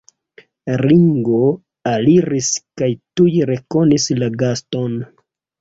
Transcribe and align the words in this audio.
Ringo 0.81 1.41
aliris 1.91 2.49
kaj 2.83 2.91
tuj 3.21 3.29
rekonis 3.53 4.11
la 4.23 4.35
gaston. 4.45 4.99